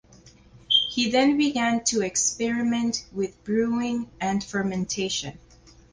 [0.89, 5.37] He then began to experiment with brewing and fermentation.